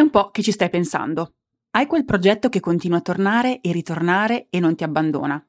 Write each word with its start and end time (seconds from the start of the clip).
È 0.00 0.02
un 0.02 0.08
po' 0.08 0.30
che 0.30 0.42
ci 0.42 0.50
stai 0.50 0.70
pensando. 0.70 1.34
Hai 1.72 1.84
quel 1.84 2.06
progetto 2.06 2.48
che 2.48 2.58
continua 2.58 2.96
a 2.96 3.02
tornare 3.02 3.60
e 3.60 3.70
ritornare 3.70 4.46
e 4.48 4.58
non 4.58 4.74
ti 4.74 4.82
abbandona. 4.82 5.46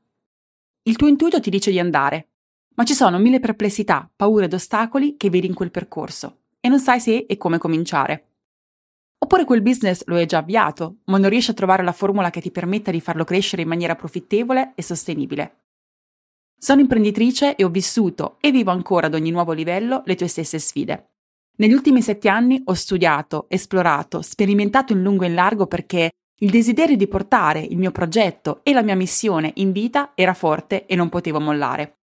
Il 0.84 0.98
tuo 0.98 1.08
intuito 1.08 1.40
ti 1.40 1.50
dice 1.50 1.72
di 1.72 1.80
andare, 1.80 2.32
ma 2.76 2.84
ci 2.84 2.94
sono 2.94 3.18
mille 3.18 3.40
perplessità, 3.40 4.12
paure 4.14 4.46
ed 4.46 4.54
ostacoli 4.54 5.16
che 5.16 5.30
vedi 5.30 5.48
in 5.48 5.54
quel 5.54 5.72
percorso 5.72 6.40
e 6.60 6.68
non 6.68 6.82
sai 6.82 7.00
se 7.00 7.26
e 7.30 7.38
come 7.38 7.60
cominciare. 7.60 8.32
Oppure 9.20 9.46
quel 9.46 9.62
business 9.62 10.04
lo 10.08 10.18
hai 10.18 10.26
già 10.26 10.40
avviato, 10.40 10.98
ma 11.06 11.18
non 11.18 11.30
riesci 11.30 11.52
a 11.52 11.54
trovare 11.54 11.84
la 11.84 11.94
formula 11.94 12.30
che 12.30 12.42
ti 12.42 12.52
permetta 12.52 12.92
di 12.92 13.00
farlo 13.00 13.24
crescere 13.24 13.62
in 13.62 13.70
maniera 13.70 13.96
profittevole 13.96 14.74
e 14.76 14.84
sostenibile. 14.84 15.60
Sono 16.58 16.82
imprenditrice 16.82 17.56
e 17.56 17.64
ho 17.64 17.70
vissuto 17.70 18.36
e 18.42 18.52
vivo 18.52 18.72
ancora 18.72 19.08
ad 19.08 19.14
ogni 19.14 19.32
nuovo 19.32 19.54
livello 19.54 20.04
le 20.04 20.16
tue 20.16 20.28
stesse 20.28 20.60
sfide. 20.60 21.11
Negli 21.62 21.74
ultimi 21.74 22.02
sette 22.02 22.28
anni 22.28 22.60
ho 22.66 22.74
studiato, 22.74 23.46
esplorato, 23.48 24.24
sperimentato 24.24 24.94
in 24.94 25.04
lungo 25.04 25.26
e 25.26 25.28
in 25.28 25.36
largo 25.36 25.68
perché 25.68 26.10
il 26.40 26.50
desiderio 26.50 26.98
di 26.98 27.06
portare 27.06 27.60
il 27.60 27.78
mio 27.78 27.92
progetto 27.92 28.62
e 28.64 28.74
la 28.74 28.82
mia 28.82 28.96
missione 28.96 29.52
in 29.58 29.72
vita 29.72 30.14
era 30.16 30.34
forte 30.34 30.88
e 30.88 30.96
non 30.96 31.10
potevo 31.10 31.40
mollare. 31.40 32.00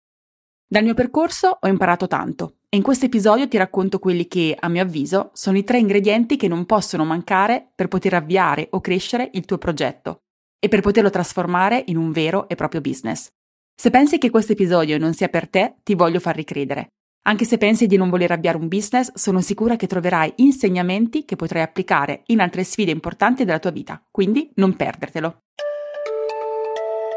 Dal 0.65 0.85
mio 0.85 0.95
percorso 0.95 1.57
ho 1.59 1.67
imparato 1.67 2.07
tanto 2.07 2.59
e 2.69 2.77
in 2.77 2.85
questo 2.85 3.07
episodio 3.07 3.49
ti 3.49 3.57
racconto 3.57 3.99
quelli 3.99 4.29
che, 4.29 4.57
a 4.57 4.69
mio 4.69 4.83
avviso, 4.83 5.31
sono 5.33 5.59
i 5.59 5.65
tre 5.65 5.81
ingredienti 5.81 6.37
che 6.37 6.47
non 6.47 6.65
possono 6.65 7.05
mancare 7.05 7.73
per 7.75 7.89
poter 7.89 8.15
avviare 8.15 8.69
o 8.71 8.81
crescere 8.81 9.29
il 9.33 9.45
tuo 9.45 9.59
progetto 9.59 10.21
e 10.61 10.69
per 10.69 10.83
poterlo 10.83 11.11
trasformare 11.11 11.83
in 11.87 11.97
un 11.97 12.13
vero 12.13 12.49
e 12.49 12.55
proprio 12.55 12.81
business. 12.81 13.27
Se 13.75 13.91
pensi 13.91 14.19
che 14.19 14.31
questo 14.31 14.53
episodio 14.53 14.99
non 14.99 15.15
sia 15.15 15.29
per 15.29 15.49
te, 15.49 15.79
ti 15.83 15.97
voglio 15.97 16.21
far 16.21 16.37
ricredere. 16.37 16.91
Anche 17.23 17.45
se 17.45 17.59
pensi 17.59 17.87
di 17.87 17.97
non 17.97 18.09
voler 18.09 18.31
avviare 18.31 18.57
un 18.57 18.69
business, 18.69 19.13
sono 19.15 19.41
sicura 19.41 19.77
che 19.77 19.87
troverai 19.87 20.33
insegnamenti 20.37 21.25
che 21.25 21.37
potrai 21.37 21.63
applicare 21.63 22.23
in 22.27 22.41
altre 22.41 22.65
sfide 22.65 22.91
importanti 22.91 23.45
della 23.45 23.59
tua 23.59 23.71
vita, 23.71 24.03
quindi 24.11 24.51
non 24.55 24.75
perdertelo. 24.75 25.43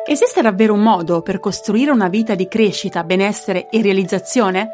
Esiste 0.06 0.42
davvero 0.42 0.74
un 0.74 0.82
modo 0.82 1.22
per 1.22 1.40
costruire 1.40 1.92
una 1.92 2.10
vita 2.10 2.36
di 2.36 2.48
crescita, 2.48 3.04
benessere 3.04 3.70
e 3.70 3.82
realizzazione? 3.82 4.72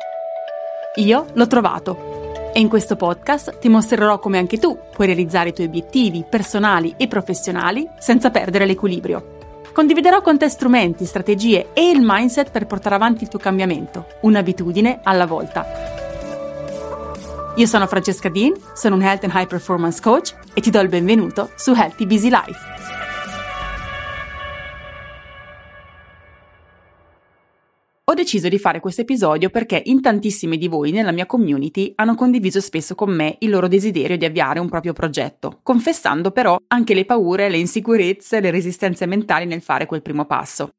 Io 0.95 1.27
l'ho 1.33 1.47
trovato 1.47 2.51
e 2.53 2.59
in 2.59 2.69
questo 2.69 2.95
podcast 2.95 3.59
ti 3.59 3.69
mostrerò 3.69 4.17
come 4.17 4.39
anche 4.39 4.57
tu 4.57 4.75
puoi 4.91 5.05
realizzare 5.05 5.49
i 5.49 5.53
tuoi 5.53 5.67
obiettivi 5.67 6.25
personali 6.27 6.95
e 6.97 7.07
professionali 7.07 7.87
senza 7.99 8.31
perdere 8.31 8.65
l'equilibrio. 8.65 9.36
Condividerò 9.77 10.23
con 10.23 10.39
te 10.39 10.49
strumenti, 10.49 11.05
strategie 11.05 11.69
e 11.73 11.91
il 11.91 11.99
mindset 12.01 12.49
per 12.49 12.65
portare 12.65 12.95
avanti 12.95 13.21
il 13.21 13.29
tuo 13.29 13.37
cambiamento, 13.37 14.07
un'abitudine 14.21 15.01
alla 15.03 15.27
volta. 15.27 15.67
Io 17.55 17.65
sono 17.67 17.85
Francesca 17.85 18.27
Dean, 18.27 18.53
sono 18.73 18.95
un 18.95 19.03
Health 19.03 19.25
and 19.25 19.33
High 19.35 19.45
Performance 19.45 20.01
Coach 20.01 20.33
e 20.55 20.61
ti 20.61 20.71
do 20.71 20.79
il 20.79 20.89
benvenuto 20.89 21.51
su 21.55 21.75
Healthy 21.75 22.07
Busy 22.07 22.29
Life. 22.29 22.76
Ho 28.09 28.13
deciso 28.13 28.47
di 28.47 28.57
fare 28.57 28.79
questo 28.79 29.01
episodio 29.01 29.49
perché 29.49 29.81
in 29.87 29.99
tantissimi 29.99 30.57
di 30.57 30.69
voi 30.69 30.91
nella 30.91 31.11
mia 31.11 31.25
community 31.25 31.91
hanno 31.95 32.15
condiviso 32.15 32.61
spesso 32.61 32.95
con 32.95 33.13
me 33.13 33.35
il 33.39 33.49
loro 33.49 33.67
desiderio 33.67 34.17
di 34.17 34.23
avviare 34.23 34.61
un 34.61 34.69
proprio 34.69 34.93
progetto, 34.93 35.59
confessando 35.61 36.31
però 36.31 36.57
anche 36.67 36.93
le 36.93 37.03
paure, 37.03 37.49
le 37.49 37.57
insicurezze, 37.57 38.39
le 38.39 38.49
resistenze 38.49 39.05
mentali 39.07 39.45
nel 39.45 39.61
fare 39.61 39.85
quel 39.85 40.01
primo 40.01 40.23
passo. 40.23 40.69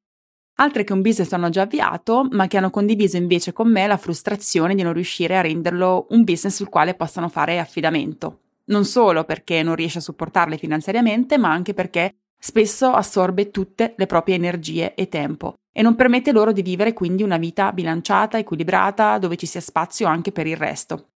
Altre 0.54 0.84
che 0.84 0.94
un 0.94 1.02
business 1.02 1.30
hanno 1.32 1.50
già 1.50 1.62
avviato, 1.62 2.26
ma 2.30 2.46
che 2.46 2.56
hanno 2.56 2.70
condiviso 2.70 3.18
invece 3.18 3.52
con 3.52 3.70
me 3.70 3.86
la 3.86 3.98
frustrazione 3.98 4.74
di 4.74 4.80
non 4.80 4.94
riuscire 4.94 5.36
a 5.36 5.42
renderlo 5.42 6.06
un 6.08 6.24
business 6.24 6.56
sul 6.56 6.70
quale 6.70 6.94
possano 6.94 7.28
fare 7.28 7.58
affidamento. 7.58 8.40
Non 8.68 8.86
solo 8.86 9.24
perché 9.24 9.62
non 9.62 9.74
riesce 9.74 9.98
a 9.98 10.00
supportarle 10.00 10.56
finanziariamente, 10.56 11.36
ma 11.36 11.52
anche 11.52 11.74
perché 11.74 12.14
spesso 12.38 12.90
assorbe 12.92 13.50
tutte 13.50 13.94
le 13.96 14.06
proprie 14.06 14.36
energie 14.36 14.94
e 14.94 15.08
tempo 15.08 15.54
e 15.72 15.82
non 15.82 15.94
permette 15.94 16.32
loro 16.32 16.52
di 16.52 16.62
vivere 16.62 16.92
quindi 16.92 17.22
una 17.22 17.36
vita 17.36 17.72
bilanciata, 17.72 18.38
equilibrata, 18.38 19.18
dove 19.18 19.36
ci 19.36 19.46
sia 19.46 19.60
spazio 19.60 20.06
anche 20.06 20.32
per 20.32 20.46
il 20.46 20.56
resto. 20.56 21.10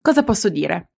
Cosa 0.00 0.22
posso 0.24 0.48
dire? 0.48 0.90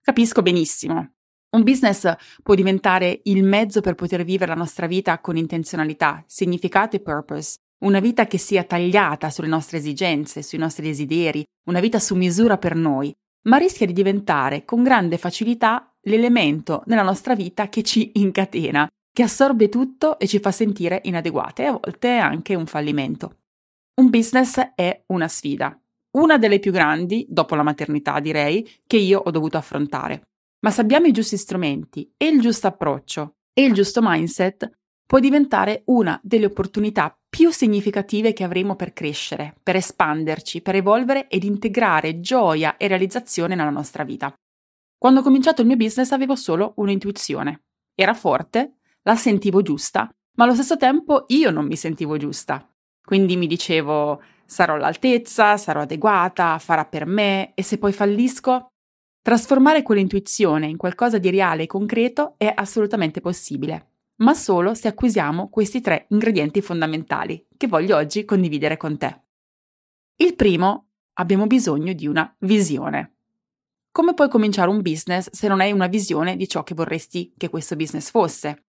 Capisco 0.00 0.42
benissimo. 0.42 1.14
Un 1.50 1.62
business 1.62 2.14
può 2.42 2.54
diventare 2.54 3.20
il 3.24 3.42
mezzo 3.42 3.80
per 3.80 3.94
poter 3.94 4.22
vivere 4.22 4.52
la 4.52 4.58
nostra 4.58 4.86
vita 4.86 5.18
con 5.18 5.36
intenzionalità, 5.36 6.22
significato 6.26 6.96
e 6.96 7.00
purpose, 7.00 7.56
una 7.84 8.00
vita 8.00 8.26
che 8.26 8.38
sia 8.38 8.64
tagliata 8.64 9.30
sulle 9.30 9.48
nostre 9.48 9.78
esigenze, 9.78 10.42
sui 10.42 10.58
nostri 10.58 10.86
desideri, 10.86 11.44
una 11.68 11.80
vita 11.80 11.98
su 11.98 12.14
misura 12.14 12.58
per 12.58 12.74
noi, 12.74 13.14
ma 13.48 13.56
rischia 13.56 13.86
di 13.86 13.92
diventare 13.92 14.64
con 14.64 14.82
grande 14.82 15.16
facilità 15.16 15.90
l'elemento 16.08 16.82
nella 16.86 17.02
nostra 17.02 17.34
vita 17.34 17.68
che 17.68 17.82
ci 17.82 18.12
incatena, 18.14 18.88
che 19.12 19.22
assorbe 19.22 19.68
tutto 19.68 20.18
e 20.18 20.26
ci 20.26 20.38
fa 20.38 20.50
sentire 20.50 21.00
inadeguate 21.04 21.62
e 21.62 21.66
a 21.66 21.72
volte 21.72 22.16
anche 22.16 22.54
un 22.54 22.66
fallimento. 22.66 23.36
Un 24.00 24.10
business 24.10 24.58
è 24.74 25.02
una 25.06 25.28
sfida, 25.28 25.76
una 26.18 26.38
delle 26.38 26.58
più 26.58 26.72
grandi, 26.72 27.26
dopo 27.28 27.54
la 27.54 27.62
maternità 27.62 28.20
direi, 28.20 28.68
che 28.86 28.96
io 28.96 29.20
ho 29.20 29.30
dovuto 29.30 29.56
affrontare. 29.56 30.28
Ma 30.60 30.70
se 30.70 30.80
abbiamo 30.80 31.06
i 31.06 31.12
giusti 31.12 31.36
strumenti 31.36 32.12
e 32.16 32.26
il 32.26 32.40
giusto 32.40 32.66
approccio 32.66 33.34
e 33.52 33.64
il 33.64 33.72
giusto 33.72 34.00
mindset, 34.02 34.70
può 35.06 35.18
diventare 35.18 35.82
una 35.86 36.18
delle 36.22 36.46
opportunità 36.46 37.16
più 37.28 37.50
significative 37.50 38.32
che 38.32 38.44
avremo 38.44 38.76
per 38.76 38.92
crescere, 38.92 39.54
per 39.62 39.76
espanderci, 39.76 40.60
per 40.60 40.76
evolvere 40.76 41.28
ed 41.28 41.44
integrare 41.44 42.20
gioia 42.20 42.76
e 42.76 42.88
realizzazione 42.88 43.54
nella 43.54 43.70
nostra 43.70 44.04
vita. 44.04 44.32
Quando 44.98 45.20
ho 45.20 45.22
cominciato 45.22 45.60
il 45.60 45.68
mio 45.68 45.76
business 45.76 46.10
avevo 46.10 46.34
solo 46.34 46.72
un'intuizione. 46.76 47.62
Era 47.94 48.14
forte, 48.14 48.78
la 49.02 49.14
sentivo 49.14 49.62
giusta, 49.62 50.12
ma 50.36 50.44
allo 50.44 50.54
stesso 50.54 50.76
tempo 50.76 51.24
io 51.28 51.52
non 51.52 51.66
mi 51.66 51.76
sentivo 51.76 52.16
giusta. 52.16 52.68
Quindi 53.00 53.36
mi 53.36 53.46
dicevo 53.46 54.20
sarò 54.44 54.74
all'altezza, 54.74 55.56
sarò 55.56 55.82
adeguata, 55.82 56.58
farà 56.58 56.84
per 56.84 57.06
me 57.06 57.54
e 57.54 57.62
se 57.62 57.78
poi 57.78 57.92
fallisco? 57.92 58.72
Trasformare 59.22 59.82
quell'intuizione 59.82 60.66
in 60.66 60.76
qualcosa 60.76 61.18
di 61.18 61.30
reale 61.30 61.64
e 61.64 61.66
concreto 61.66 62.34
è 62.36 62.52
assolutamente 62.52 63.20
possibile, 63.20 63.92
ma 64.16 64.34
solo 64.34 64.74
se 64.74 64.88
acquisiamo 64.88 65.48
questi 65.48 65.80
tre 65.80 66.06
ingredienti 66.08 66.60
fondamentali 66.60 67.46
che 67.56 67.68
voglio 67.68 67.96
oggi 67.96 68.24
condividere 68.24 68.76
con 68.76 68.98
te. 68.98 69.22
Il 70.16 70.34
primo, 70.34 70.88
abbiamo 71.14 71.46
bisogno 71.46 71.92
di 71.92 72.06
una 72.06 72.34
visione. 72.40 73.17
Come 73.90 74.14
puoi 74.14 74.28
cominciare 74.28 74.70
un 74.70 74.82
business 74.82 75.30
se 75.30 75.48
non 75.48 75.60
hai 75.60 75.72
una 75.72 75.86
visione 75.86 76.36
di 76.36 76.46
ciò 76.46 76.62
che 76.62 76.74
vorresti 76.74 77.32
che 77.36 77.48
questo 77.48 77.74
business 77.74 78.10
fosse? 78.10 78.64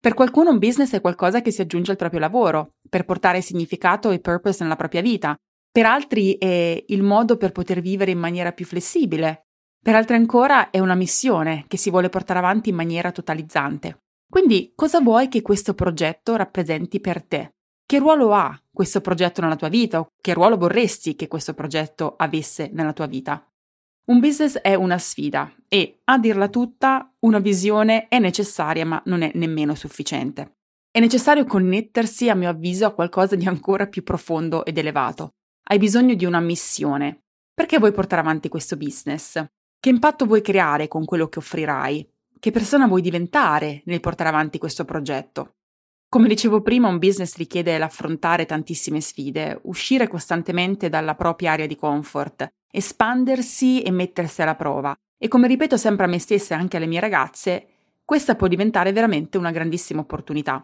Per 0.00 0.14
qualcuno 0.14 0.50
un 0.50 0.58
business 0.58 0.92
è 0.92 1.00
qualcosa 1.00 1.40
che 1.40 1.50
si 1.50 1.60
aggiunge 1.60 1.90
al 1.90 1.96
proprio 1.96 2.20
lavoro, 2.20 2.74
per 2.88 3.04
portare 3.04 3.40
significato 3.40 4.10
e 4.10 4.20
purpose 4.20 4.62
nella 4.62 4.76
propria 4.76 5.00
vita. 5.00 5.34
Per 5.70 5.86
altri 5.86 6.36
è 6.38 6.84
il 6.88 7.02
modo 7.02 7.36
per 7.36 7.52
poter 7.52 7.80
vivere 7.80 8.10
in 8.10 8.18
maniera 8.18 8.52
più 8.52 8.66
flessibile. 8.66 9.46
Per 9.82 9.94
altri 9.94 10.16
ancora 10.16 10.70
è 10.70 10.78
una 10.78 10.94
missione 10.94 11.64
che 11.68 11.76
si 11.76 11.90
vuole 11.90 12.08
portare 12.08 12.38
avanti 12.38 12.70
in 12.70 12.74
maniera 12.74 13.12
totalizzante. 13.12 13.98
Quindi 14.30 14.72
cosa 14.74 15.00
vuoi 15.00 15.28
che 15.28 15.42
questo 15.42 15.74
progetto 15.74 16.36
rappresenti 16.36 17.00
per 17.00 17.22
te? 17.22 17.52
Che 17.86 17.98
ruolo 17.98 18.32
ha 18.32 18.60
questo 18.72 19.00
progetto 19.00 19.40
nella 19.40 19.56
tua 19.56 19.68
vita 19.68 20.00
o 20.00 20.08
che 20.20 20.34
ruolo 20.34 20.56
vorresti 20.56 21.14
che 21.16 21.28
questo 21.28 21.54
progetto 21.54 22.14
avesse 22.16 22.70
nella 22.72 22.92
tua 22.92 23.06
vita? 23.06 23.46
Un 24.06 24.20
business 24.20 24.58
è 24.58 24.74
una 24.74 24.98
sfida 24.98 25.50
e, 25.66 26.00
a 26.04 26.18
dirla 26.18 26.48
tutta, 26.48 27.10
una 27.20 27.38
visione 27.38 28.08
è 28.08 28.18
necessaria 28.18 28.84
ma 28.84 29.00
non 29.06 29.22
è 29.22 29.30
nemmeno 29.32 29.74
sufficiente. 29.74 30.56
È 30.90 31.00
necessario 31.00 31.46
connettersi, 31.46 32.28
a 32.28 32.34
mio 32.34 32.50
avviso, 32.50 32.84
a 32.84 32.92
qualcosa 32.92 33.34
di 33.34 33.46
ancora 33.46 33.86
più 33.86 34.02
profondo 34.02 34.66
ed 34.66 34.76
elevato. 34.76 35.30
Hai 35.66 35.78
bisogno 35.78 36.12
di 36.14 36.26
una 36.26 36.40
missione. 36.40 37.22
Perché 37.54 37.78
vuoi 37.78 37.92
portare 37.92 38.20
avanti 38.20 38.50
questo 38.50 38.76
business? 38.76 39.42
Che 39.80 39.88
impatto 39.88 40.26
vuoi 40.26 40.42
creare 40.42 40.86
con 40.86 41.06
quello 41.06 41.28
che 41.28 41.38
offrirai? 41.38 42.06
Che 42.38 42.50
persona 42.50 42.86
vuoi 42.86 43.00
diventare 43.00 43.80
nel 43.86 44.00
portare 44.00 44.28
avanti 44.28 44.58
questo 44.58 44.84
progetto? 44.84 45.54
Come 46.14 46.28
dicevo 46.28 46.62
prima, 46.62 46.86
un 46.86 46.98
business 46.98 47.34
richiede 47.34 47.76
l'affrontare 47.76 48.46
tantissime 48.46 49.00
sfide, 49.00 49.58
uscire 49.64 50.06
costantemente 50.06 50.88
dalla 50.88 51.16
propria 51.16 51.50
area 51.50 51.66
di 51.66 51.74
comfort, 51.74 52.46
espandersi 52.70 53.82
e 53.82 53.90
mettersi 53.90 54.40
alla 54.40 54.54
prova. 54.54 54.94
E 55.18 55.26
come 55.26 55.48
ripeto 55.48 55.76
sempre 55.76 56.04
a 56.04 56.08
me 56.08 56.20
stessa 56.20 56.54
e 56.54 56.58
anche 56.58 56.76
alle 56.76 56.86
mie 56.86 57.00
ragazze, 57.00 57.66
questa 58.04 58.36
può 58.36 58.46
diventare 58.46 58.92
veramente 58.92 59.38
una 59.38 59.50
grandissima 59.50 60.02
opportunità. 60.02 60.62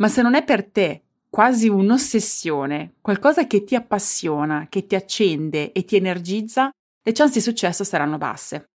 Ma 0.00 0.08
se 0.08 0.20
non 0.20 0.34
è 0.34 0.44
per 0.44 0.66
te 0.70 1.04
quasi 1.30 1.70
un'ossessione, 1.70 2.96
qualcosa 3.00 3.46
che 3.46 3.64
ti 3.64 3.74
appassiona, 3.74 4.66
che 4.68 4.84
ti 4.84 4.96
accende 4.96 5.72
e 5.72 5.86
ti 5.86 5.96
energizza, 5.96 6.68
le 7.02 7.12
chance 7.12 7.32
di 7.32 7.40
successo 7.40 7.84
saranno 7.84 8.18
basse. 8.18 8.66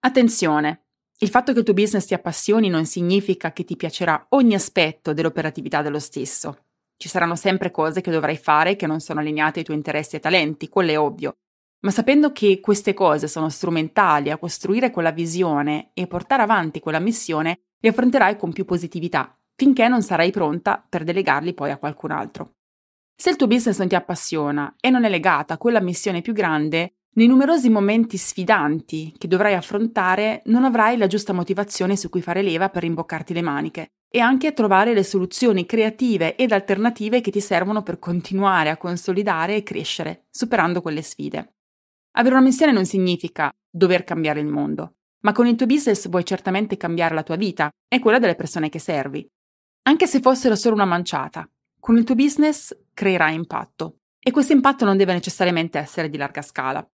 Attenzione, 0.00 0.86
il 1.20 1.28
fatto 1.28 1.52
che 1.52 1.58
il 1.58 1.64
tuo 1.64 1.74
business 1.74 2.06
ti 2.06 2.14
appassioni 2.14 2.68
non 2.68 2.86
significa 2.86 3.52
che 3.52 3.64
ti 3.64 3.74
piacerà 3.74 4.26
ogni 4.30 4.54
aspetto 4.54 5.12
dell'operatività 5.12 5.82
dello 5.82 5.98
stesso. 5.98 6.64
Ci 6.96 7.08
saranno 7.08 7.34
sempre 7.34 7.70
cose 7.72 8.00
che 8.00 8.10
dovrai 8.10 8.36
fare 8.36 8.76
che 8.76 8.86
non 8.86 9.00
sono 9.00 9.20
allineate 9.20 9.60
ai 9.60 9.64
tuoi 9.64 9.76
interessi 9.76 10.16
e 10.16 10.20
talenti, 10.20 10.68
quello 10.68 10.90
è 10.90 10.98
ovvio. 10.98 11.36
ma 11.80 11.90
sapendo 11.90 12.32
che 12.32 12.58
queste 12.60 12.92
cose 12.92 13.28
sono 13.28 13.48
strumentali 13.48 14.30
a 14.30 14.38
costruire 14.38 14.90
quella 14.90 15.12
visione 15.12 15.90
e 15.94 16.06
portare 16.06 16.42
avanti 16.42 16.80
quella 16.80 16.98
missione, 16.98 17.60
li 17.78 17.88
affronterai 17.88 18.36
con 18.36 18.52
più 18.52 18.64
positività, 18.64 19.36
finché 19.54 19.86
non 19.86 20.02
sarai 20.02 20.30
pronta 20.32 20.84
per 20.88 21.04
delegarli 21.04 21.54
poi 21.54 21.70
a 21.70 21.78
qualcun 21.78 22.10
altro. 22.10 22.54
Se 23.14 23.30
il 23.30 23.36
tuo 23.36 23.46
business 23.46 23.78
non 23.78 23.88
ti 23.88 23.94
appassiona 23.94 24.74
e 24.80 24.90
non 24.90 25.04
è 25.04 25.08
legata 25.08 25.54
a 25.54 25.58
quella 25.58 25.80
missione 25.80 26.20
più 26.20 26.32
grande, 26.32 26.94
nei 27.18 27.26
numerosi 27.26 27.68
momenti 27.68 28.16
sfidanti 28.16 29.12
che 29.18 29.26
dovrai 29.26 29.54
affrontare 29.54 30.40
non 30.44 30.62
avrai 30.62 30.96
la 30.96 31.08
giusta 31.08 31.32
motivazione 31.32 31.96
su 31.96 32.08
cui 32.08 32.22
fare 32.22 32.42
leva 32.42 32.68
per 32.68 32.82
rimboccarti 32.82 33.34
le 33.34 33.42
maniche 33.42 33.88
e 34.08 34.20
anche 34.20 34.52
trovare 34.52 34.94
le 34.94 35.02
soluzioni 35.02 35.66
creative 35.66 36.36
ed 36.36 36.52
alternative 36.52 37.20
che 37.20 37.32
ti 37.32 37.40
servono 37.40 37.82
per 37.82 37.98
continuare 37.98 38.70
a 38.70 38.76
consolidare 38.76 39.56
e 39.56 39.64
crescere, 39.64 40.26
superando 40.30 40.80
quelle 40.80 41.02
sfide. 41.02 41.56
Avere 42.12 42.36
una 42.36 42.44
missione 42.44 42.70
non 42.70 42.86
significa 42.86 43.50
dover 43.68 44.04
cambiare 44.04 44.38
il 44.38 44.46
mondo, 44.46 44.98
ma 45.22 45.32
con 45.32 45.48
il 45.48 45.56
tuo 45.56 45.66
business 45.66 46.08
vuoi 46.08 46.24
certamente 46.24 46.76
cambiare 46.76 47.16
la 47.16 47.24
tua 47.24 47.36
vita 47.36 47.68
e 47.88 47.98
quella 47.98 48.20
delle 48.20 48.36
persone 48.36 48.68
che 48.68 48.78
servi. 48.78 49.28
Anche 49.88 50.06
se 50.06 50.20
fossero 50.20 50.54
solo 50.54 50.76
una 50.76 50.84
manciata, 50.84 51.50
con 51.80 51.96
il 51.96 52.04
tuo 52.04 52.14
business 52.14 52.76
creerai 52.94 53.34
impatto 53.34 53.96
e 54.20 54.30
questo 54.30 54.52
impatto 54.52 54.84
non 54.84 54.96
deve 54.96 55.14
necessariamente 55.14 55.80
essere 55.80 56.08
di 56.08 56.16
larga 56.16 56.42
scala. 56.42 56.88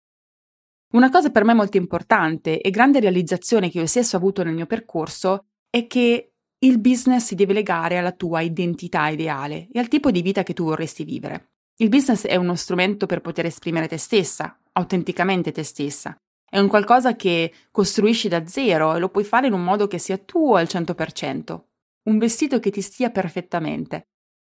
Una 0.93 1.09
cosa 1.09 1.31
per 1.31 1.44
me 1.44 1.55
molto 1.55 1.79
importante 1.79 2.61
e 2.61 2.71
grande 2.71 3.00
realizzazione 3.00 3.71
che 3.71 3.79
io 3.79 3.87
stesso 3.87 4.17
ho 4.17 4.19
avuto 4.19 4.43
nel 4.43 4.53
mio 4.53 4.67
percorso 4.67 5.47
è 5.71 5.87
che 5.87 6.33
il 6.59 6.79
business 6.81 7.25
si 7.25 7.35
deve 7.35 7.55
legare 7.55 7.97
alla 7.97 8.12
tua 8.12 8.43
identità 8.43 9.09
ideale 9.09 9.69
e 9.73 9.79
al 9.79 9.89
tipo 9.89 10.11
di 10.11 10.21
vita 10.21 10.43
che 10.43 10.53
tu 10.53 10.65
vorresti 10.65 11.05
vivere. 11.05 11.53
Il 11.79 11.89
business 11.89 12.27
è 12.27 12.37
uno 12.37 12.55
strumento 12.56 13.06
per 13.06 13.23
poter 13.23 13.47
esprimere 13.47 13.89
te 13.89 13.97
stessa, 13.97 14.59
autenticamente 14.73 15.50
te 15.50 15.62
stessa. 15.62 16.15
È 16.44 16.59
un 16.59 16.69
qualcosa 16.69 17.17
che 17.17 17.50
costruisci 17.71 18.29
da 18.29 18.47
zero 18.47 18.94
e 18.94 18.99
lo 18.99 19.09
puoi 19.09 19.25
fare 19.25 19.47
in 19.47 19.55
un 19.55 19.65
modo 19.65 19.87
che 19.87 19.97
sia 19.97 20.19
tuo 20.19 20.56
al 20.56 20.67
100%. 20.67 21.61
Un 22.03 22.19
vestito 22.19 22.61
che 22.61 22.71
ti 22.71 22.83
stia 22.83 23.09
perfettamente. 23.09 24.09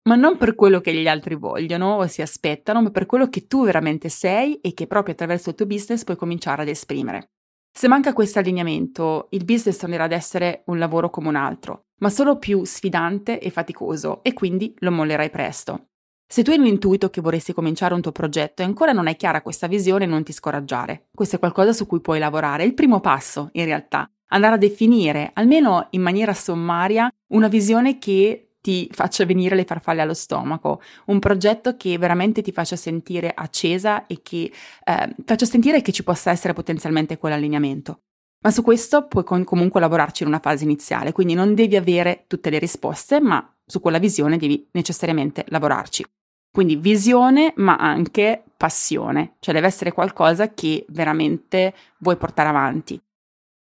Ma 0.06 0.16
non 0.16 0.36
per 0.36 0.54
quello 0.54 0.80
che 0.80 0.92
gli 0.92 1.08
altri 1.08 1.34
vogliono 1.34 1.94
o 1.94 2.06
si 2.06 2.20
aspettano, 2.20 2.82
ma 2.82 2.90
per 2.90 3.06
quello 3.06 3.30
che 3.30 3.46
tu 3.46 3.64
veramente 3.64 4.10
sei 4.10 4.60
e 4.60 4.74
che 4.74 4.86
proprio 4.86 5.14
attraverso 5.14 5.48
il 5.48 5.54
tuo 5.54 5.64
business 5.64 6.04
puoi 6.04 6.16
cominciare 6.16 6.60
ad 6.60 6.68
esprimere. 6.68 7.30
Se 7.72 7.88
manca 7.88 8.12
questo 8.12 8.38
allineamento, 8.38 9.28
il 9.30 9.44
business 9.44 9.78
tornerà 9.78 10.04
ad 10.04 10.12
essere 10.12 10.62
un 10.66 10.78
lavoro 10.78 11.08
come 11.08 11.28
un 11.28 11.36
altro, 11.36 11.86
ma 12.00 12.10
solo 12.10 12.38
più 12.38 12.64
sfidante 12.64 13.40
e 13.40 13.48
faticoso 13.50 14.22
e 14.22 14.34
quindi 14.34 14.74
lo 14.80 14.92
mollerai 14.92 15.30
presto. 15.30 15.86
Se 16.26 16.42
tu 16.42 16.50
hai 16.50 16.58
un 16.58 16.66
intuito 16.66 17.08
che 17.08 17.20
vorresti 17.20 17.52
cominciare 17.52 17.94
un 17.94 18.02
tuo 18.02 18.12
progetto 18.12 18.60
e 18.60 18.66
ancora 18.66 18.92
non 18.92 19.06
hai 19.06 19.16
chiara 19.16 19.40
questa 19.40 19.66
visione, 19.66 20.04
non 20.04 20.22
ti 20.22 20.32
scoraggiare. 20.32 21.08
Questo 21.14 21.36
è 21.36 21.38
qualcosa 21.38 21.72
su 21.72 21.86
cui 21.86 22.00
puoi 22.00 22.18
lavorare. 22.18 22.62
È 22.62 22.66
il 22.66 22.74
primo 22.74 23.00
passo, 23.00 23.48
in 23.52 23.64
realtà. 23.64 24.08
Andare 24.28 24.54
a 24.54 24.58
definire, 24.58 25.30
almeno 25.34 25.86
in 25.90 26.02
maniera 26.02 26.34
sommaria, 26.34 27.10
una 27.28 27.48
visione 27.48 27.98
che 27.98 28.53
ti 28.64 28.88
faccia 28.90 29.26
venire 29.26 29.54
le 29.54 29.66
farfalle 29.66 30.00
allo 30.00 30.14
stomaco, 30.14 30.80
un 31.06 31.18
progetto 31.18 31.76
che 31.76 31.98
veramente 31.98 32.40
ti 32.40 32.50
faccia 32.50 32.76
sentire 32.76 33.30
accesa 33.34 34.06
e 34.06 34.22
che 34.22 34.50
eh, 34.84 35.14
faccia 35.22 35.44
sentire 35.44 35.82
che 35.82 35.92
ci 35.92 36.02
possa 36.02 36.30
essere 36.30 36.54
potenzialmente 36.54 37.18
quell'allineamento. 37.18 38.04
Ma 38.42 38.50
su 38.50 38.62
questo 38.62 39.06
puoi 39.06 39.22
con- 39.22 39.44
comunque 39.44 39.80
lavorarci 39.80 40.22
in 40.22 40.30
una 40.30 40.38
fase 40.38 40.64
iniziale, 40.64 41.12
quindi 41.12 41.34
non 41.34 41.54
devi 41.54 41.76
avere 41.76 42.24
tutte 42.26 42.48
le 42.48 42.58
risposte, 42.58 43.20
ma 43.20 43.46
su 43.66 43.80
quella 43.80 43.98
visione 43.98 44.38
devi 44.38 44.66
necessariamente 44.72 45.44
lavorarci. 45.48 46.02
Quindi 46.50 46.76
visione, 46.76 47.52
ma 47.56 47.76
anche 47.76 48.44
passione, 48.56 49.36
cioè 49.40 49.52
deve 49.52 49.66
essere 49.66 49.92
qualcosa 49.92 50.54
che 50.54 50.86
veramente 50.88 51.74
vuoi 51.98 52.16
portare 52.16 52.48
avanti. 52.48 52.98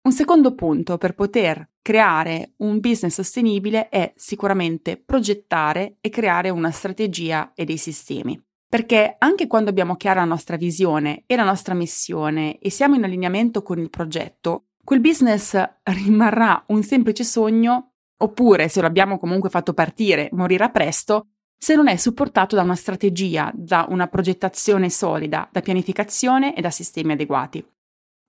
Un 0.02 0.12
secondo 0.12 0.54
punto 0.54 0.96
per 0.96 1.16
poter 1.16 1.68
creare 1.86 2.54
un 2.56 2.80
business 2.80 3.14
sostenibile 3.14 3.88
è 3.88 4.12
sicuramente 4.16 4.96
progettare 4.96 5.98
e 6.00 6.08
creare 6.08 6.50
una 6.50 6.72
strategia 6.72 7.52
e 7.54 7.64
dei 7.64 7.76
sistemi. 7.76 8.42
Perché 8.68 9.14
anche 9.20 9.46
quando 9.46 9.70
abbiamo 9.70 9.94
chiara 9.94 10.18
la 10.18 10.26
nostra 10.26 10.56
visione 10.56 11.22
e 11.26 11.36
la 11.36 11.44
nostra 11.44 11.74
missione 11.74 12.58
e 12.58 12.70
siamo 12.70 12.96
in 12.96 13.04
allineamento 13.04 13.62
con 13.62 13.78
il 13.78 13.88
progetto, 13.88 14.70
quel 14.82 14.98
business 14.98 15.56
rimarrà 15.84 16.64
un 16.70 16.82
semplice 16.82 17.22
sogno 17.22 17.92
oppure 18.18 18.66
se 18.66 18.80
lo 18.80 18.88
abbiamo 18.88 19.16
comunque 19.16 19.48
fatto 19.48 19.72
partire 19.72 20.28
morirà 20.32 20.70
presto 20.70 21.28
se 21.56 21.76
non 21.76 21.86
è 21.86 21.94
supportato 21.94 22.56
da 22.56 22.62
una 22.62 22.74
strategia, 22.74 23.52
da 23.54 23.86
una 23.88 24.08
progettazione 24.08 24.90
solida, 24.90 25.48
da 25.52 25.60
pianificazione 25.60 26.56
e 26.56 26.60
da 26.60 26.70
sistemi 26.70 27.12
adeguati. 27.12 27.64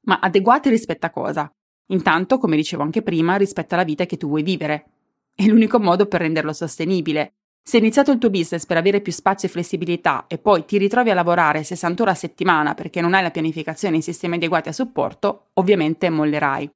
Ma 0.02 0.20
adeguati 0.20 0.70
rispetto 0.70 1.08
a 1.08 1.10
cosa? 1.10 1.52
Intanto, 1.88 2.38
come 2.38 2.56
dicevo 2.56 2.84
anche 2.84 3.02
prima, 3.02 3.36
rispetto 3.36 3.74
alla 3.74 3.84
vita 3.84 4.06
che 4.06 4.18
tu 4.18 4.28
vuoi 4.28 4.44
vivere. 4.44 4.86
È 5.34 5.46
l'unico 5.46 5.80
modo 5.80 6.06
per 6.06 6.22
renderlo 6.22 6.54
sostenibile. 6.54 7.34
Se 7.64 7.78
hai 7.78 7.84
iniziato 7.84 8.12
il 8.12 8.18
tuo 8.18 8.30
business 8.30 8.66
per 8.66 8.78
avere 8.78 9.02
più 9.02 9.12
spazio 9.12 9.48
e 9.48 9.52
flessibilità 9.52 10.26
e 10.28 10.38
poi 10.38 10.66
ti 10.66 10.78
ritrovi 10.78 11.10
a 11.10 11.14
lavorare 11.14 11.64
60 11.64 12.02
ore 12.02 12.12
a 12.12 12.16
settimana 12.16 12.74
perché 12.74 13.02
non 13.02 13.14
hai 13.14 13.24
la 13.24 13.32
pianificazione 13.32 13.96
e 13.96 14.00
i 14.00 14.04
sistemi 14.04 14.36
adeguati 14.36 14.70
a 14.70 14.74
supporto, 14.74 15.50
ovviamente 15.54 16.10
mollerai. 16.10 16.70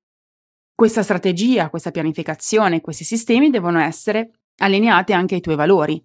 Questa 0.76 1.04
strategia, 1.04 1.70
questa 1.70 1.92
pianificazione, 1.92 2.82
questi 2.82 3.04
sistemi 3.04 3.50
devono 3.50 3.80
essere 3.80 4.32
allineati 4.58 5.14
anche 5.14 5.36
ai 5.36 5.42
tuoi 5.42 5.56
valori, 5.56 6.04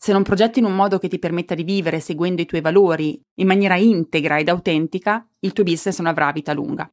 se 0.00 0.12
non 0.12 0.22
progetti 0.22 0.60
in 0.60 0.64
un 0.64 0.76
modo 0.76 0.98
che 0.98 1.08
ti 1.08 1.18
permetta 1.18 1.56
di 1.56 1.64
vivere 1.64 1.98
seguendo 1.98 2.40
i 2.40 2.46
tuoi 2.46 2.60
valori 2.60 3.20
in 3.40 3.48
maniera 3.48 3.74
integra 3.74 4.38
ed 4.38 4.48
autentica, 4.48 5.28
il 5.40 5.52
tuo 5.52 5.64
business 5.64 5.98
non 5.98 6.06
avrà 6.06 6.30
vita 6.30 6.52
lunga. 6.52 6.88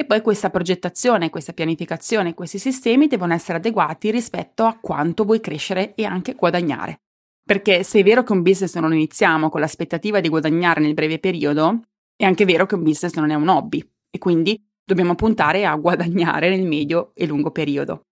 E 0.00 0.06
poi 0.06 0.22
questa 0.22 0.48
progettazione, 0.48 1.28
questa 1.28 1.52
pianificazione, 1.52 2.32
questi 2.32 2.58
sistemi 2.58 3.06
devono 3.06 3.34
essere 3.34 3.58
adeguati 3.58 4.10
rispetto 4.10 4.64
a 4.64 4.78
quanto 4.80 5.24
vuoi 5.24 5.40
crescere 5.40 5.94
e 5.94 6.06
anche 6.06 6.32
guadagnare. 6.32 7.02
Perché 7.44 7.82
se 7.82 7.98
è 7.98 8.02
vero 8.02 8.22
che 8.22 8.32
un 8.32 8.40
business 8.40 8.74
non 8.76 8.88
lo 8.88 8.94
iniziamo 8.94 9.50
con 9.50 9.60
l'aspettativa 9.60 10.20
di 10.20 10.30
guadagnare 10.30 10.80
nel 10.80 10.94
breve 10.94 11.18
periodo, 11.18 11.82
è 12.16 12.24
anche 12.24 12.46
vero 12.46 12.64
che 12.64 12.76
un 12.76 12.82
business 12.82 13.12
non 13.12 13.28
è 13.28 13.34
un 13.34 13.48
hobby 13.48 13.86
e 14.10 14.16
quindi 14.16 14.58
dobbiamo 14.82 15.14
puntare 15.14 15.66
a 15.66 15.76
guadagnare 15.76 16.48
nel 16.48 16.66
medio 16.66 17.10
e 17.12 17.26
lungo 17.26 17.50
periodo. 17.50 18.06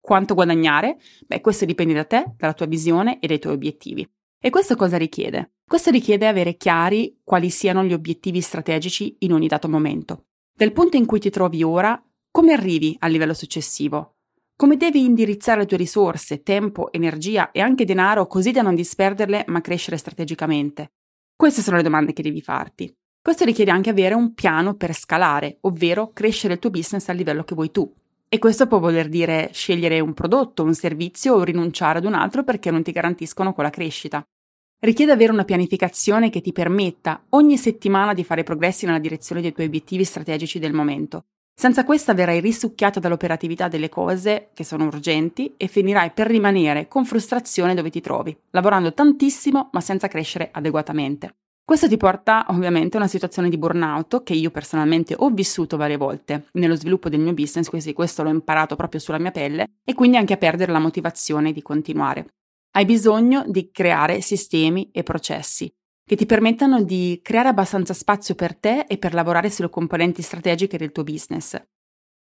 Quanto 0.00 0.34
guadagnare? 0.34 0.98
Beh, 1.28 1.40
questo 1.40 1.64
dipende 1.64 1.94
da 1.94 2.06
te, 2.06 2.34
dalla 2.36 2.54
tua 2.54 2.66
visione 2.66 3.20
e 3.20 3.28
dai 3.28 3.38
tuoi 3.38 3.54
obiettivi. 3.54 4.04
E 4.36 4.50
questo 4.50 4.74
cosa 4.74 4.96
richiede? 4.96 5.52
Questo 5.64 5.92
richiede 5.92 6.26
avere 6.26 6.56
chiari 6.56 7.20
quali 7.22 7.50
siano 7.50 7.84
gli 7.84 7.92
obiettivi 7.92 8.40
strategici 8.40 9.14
in 9.20 9.32
ogni 9.32 9.46
dato 9.46 9.68
momento. 9.68 10.24
Dal 10.60 10.72
punto 10.72 10.98
in 10.98 11.06
cui 11.06 11.20
ti 11.20 11.30
trovi 11.30 11.62
ora, 11.62 11.98
come 12.30 12.52
arrivi 12.52 12.94
al 12.98 13.10
livello 13.10 13.32
successivo? 13.32 14.16
Come 14.54 14.76
devi 14.76 15.02
indirizzare 15.02 15.60
le 15.60 15.66
tue 15.66 15.78
risorse, 15.78 16.42
tempo, 16.42 16.92
energia 16.92 17.50
e 17.50 17.60
anche 17.60 17.86
denaro 17.86 18.26
così 18.26 18.50
da 18.50 18.60
non 18.60 18.74
disperderle 18.74 19.44
ma 19.46 19.62
crescere 19.62 19.96
strategicamente? 19.96 20.90
Queste 21.34 21.62
sono 21.62 21.78
le 21.78 21.82
domande 21.82 22.12
che 22.12 22.22
devi 22.22 22.42
farti. 22.42 22.94
Questo 23.22 23.46
richiede 23.46 23.70
anche 23.70 23.88
avere 23.88 24.12
un 24.12 24.34
piano 24.34 24.74
per 24.74 24.92
scalare, 24.92 25.56
ovvero 25.62 26.12
crescere 26.12 26.52
il 26.52 26.58
tuo 26.58 26.68
business 26.68 27.08
al 27.08 27.16
livello 27.16 27.42
che 27.42 27.54
vuoi 27.54 27.70
tu, 27.70 27.90
e 28.28 28.38
questo 28.38 28.66
può 28.66 28.80
voler 28.80 29.08
dire 29.08 29.48
scegliere 29.54 29.98
un 30.00 30.12
prodotto, 30.12 30.62
un 30.62 30.74
servizio 30.74 31.36
o 31.36 31.42
rinunciare 31.42 32.00
ad 32.00 32.04
un 32.04 32.12
altro 32.12 32.44
perché 32.44 32.70
non 32.70 32.82
ti 32.82 32.92
garantiscono 32.92 33.54
quella 33.54 33.70
crescita. 33.70 34.22
Richiede 34.82 35.12
avere 35.12 35.30
una 35.30 35.44
pianificazione 35.44 36.30
che 36.30 36.40
ti 36.40 36.52
permetta 36.52 37.22
ogni 37.30 37.58
settimana 37.58 38.14
di 38.14 38.24
fare 38.24 38.44
progressi 38.44 38.86
nella 38.86 38.98
direzione 38.98 39.42
dei 39.42 39.52
tuoi 39.52 39.66
obiettivi 39.66 40.04
strategici 40.04 40.58
del 40.58 40.72
momento. 40.72 41.24
Senza 41.54 41.84
questa 41.84 42.14
verrai 42.14 42.40
risucchiata 42.40 42.98
dall'operatività 42.98 43.68
delle 43.68 43.90
cose 43.90 44.48
che 44.54 44.64
sono 44.64 44.86
urgenti 44.86 45.52
e 45.58 45.66
finirai 45.66 46.12
per 46.12 46.28
rimanere 46.28 46.88
con 46.88 47.04
frustrazione 47.04 47.74
dove 47.74 47.90
ti 47.90 48.00
trovi, 48.00 48.34
lavorando 48.52 48.94
tantissimo 48.94 49.68
ma 49.70 49.82
senza 49.82 50.08
crescere 50.08 50.48
adeguatamente. 50.50 51.34
Questo 51.62 51.86
ti 51.86 51.98
porta 51.98 52.46
ovviamente 52.48 52.96
a 52.96 53.00
una 53.00 53.08
situazione 53.08 53.50
di 53.50 53.58
burnout 53.58 54.22
che 54.22 54.32
io 54.32 54.50
personalmente 54.50 55.14
ho 55.14 55.28
vissuto 55.28 55.76
varie 55.76 55.98
volte 55.98 56.46
nello 56.52 56.74
sviluppo 56.74 57.10
del 57.10 57.20
mio 57.20 57.34
business, 57.34 57.68
quindi 57.68 57.92
questo 57.92 58.22
l'ho 58.22 58.30
imparato 58.30 58.76
proprio 58.76 58.98
sulla 58.98 59.18
mia 59.18 59.30
pelle 59.30 59.66
e 59.84 59.92
quindi 59.92 60.16
anche 60.16 60.32
a 60.32 60.38
perdere 60.38 60.72
la 60.72 60.78
motivazione 60.78 61.52
di 61.52 61.60
continuare. 61.60 62.24
Hai 62.72 62.84
bisogno 62.84 63.44
di 63.48 63.72
creare 63.72 64.20
sistemi 64.20 64.90
e 64.92 65.02
processi 65.02 65.68
che 66.06 66.14
ti 66.14 66.24
permettano 66.24 66.82
di 66.84 67.18
creare 67.20 67.48
abbastanza 67.48 67.92
spazio 67.94 68.36
per 68.36 68.56
te 68.56 68.84
e 68.86 68.96
per 68.96 69.12
lavorare 69.12 69.50
sulle 69.50 69.68
componenti 69.68 70.22
strategiche 70.22 70.78
del 70.78 70.92
tuo 70.92 71.02
business. 71.02 71.60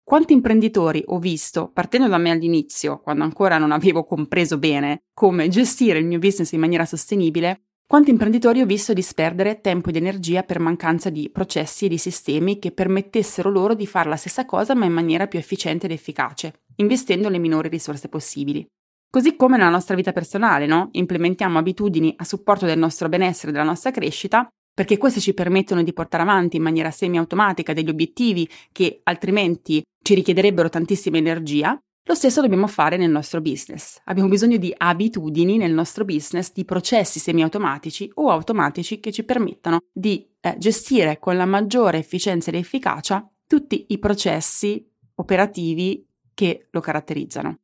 Quanti 0.04 0.34
imprenditori 0.34 1.02
ho 1.06 1.18
visto, 1.18 1.72
partendo 1.72 2.10
da 2.10 2.18
me 2.18 2.32
all'inizio, 2.32 3.00
quando 3.00 3.24
ancora 3.24 3.58
non 3.58 3.72
avevo 3.72 4.04
compreso 4.04 4.58
bene 4.58 5.04
come 5.14 5.48
gestire 5.48 6.00
il 6.00 6.06
mio 6.06 6.20
business 6.20 6.52
in 6.52 6.60
maniera 6.60 6.86
sostenibile, 6.86 7.68
quanti 7.88 8.10
imprenditori 8.10 8.60
ho 8.60 8.66
visto 8.66 8.92
disperdere 8.92 9.62
tempo 9.62 9.90
ed 9.90 9.96
energia 9.96 10.44
per 10.44 10.60
mancanza 10.60 11.10
di 11.10 11.30
processi 11.30 11.86
e 11.86 11.90
di 11.90 11.98
sistemi 11.98 12.60
che 12.60 12.72
permettessero 12.74 13.50
loro 13.50 13.76
di 13.76 13.88
fare 13.88 14.10
la 14.10 14.18
stessa 14.18 14.46
cosa 14.46 14.76
ma 14.76 14.84
in 14.84 14.94
maniera 14.94 15.28
più 15.28 15.40
efficiente 15.40 15.86
ed 15.86 15.94
efficace, 15.94 16.64
investendo 16.78 17.30
le 17.30 17.38
minori 17.38 17.70
risorse 17.70 18.10
possibili. 18.10 18.68
Così 19.14 19.36
come 19.36 19.58
nella 19.58 19.70
nostra 19.70 19.94
vita 19.94 20.12
personale, 20.12 20.66
no? 20.66 20.90
Implementiamo 20.94 21.60
abitudini 21.60 22.16
a 22.18 22.24
supporto 22.24 22.66
del 22.66 22.80
nostro 22.80 23.10
benessere 23.10 23.50
e 23.50 23.52
della 23.52 23.64
nostra 23.64 23.92
crescita, 23.92 24.48
perché 24.74 24.98
queste 24.98 25.20
ci 25.20 25.36
permettono 25.36 25.84
di 25.84 25.94
portare 25.94 26.24
avanti 26.24 26.58
in 26.58 26.64
maniera 26.64 26.90
semi-automatica 26.90 27.74
degli 27.74 27.90
obiettivi 27.90 28.50
che 28.72 29.02
altrimenti 29.04 29.84
ci 30.02 30.16
richiederebbero 30.16 30.68
tantissima 30.68 31.18
energia, 31.18 31.78
lo 32.06 32.16
stesso 32.16 32.42
dobbiamo 32.42 32.66
fare 32.66 32.98
nel 32.98 33.12
nostro 33.12 33.40
business. 33.40 34.00
Abbiamo 34.06 34.30
bisogno 34.30 34.58
di 34.58 34.74
abitudini 34.76 35.58
nel 35.58 35.74
nostro 35.74 36.06
business, 36.06 36.52
di 36.52 36.66
processi 36.66 37.20
semi-automatici 37.20 38.10
o 38.16 38.32
automatici 38.32 39.00
che 39.00 39.12
ci 39.12 39.24
permettano 39.24 39.82
di 39.92 40.28
eh, 40.42 40.56
gestire 40.58 41.20
con 41.20 41.38
la 41.38 41.46
maggiore 41.46 42.00
efficienza 42.00 42.50
ed 42.50 42.56
efficacia 42.56 43.24
tutti 43.46 43.86
i 43.90 44.00
processi 44.00 44.84
operativi 45.18 46.04
che 46.34 46.66
lo 46.72 46.80
caratterizzano. 46.80 47.60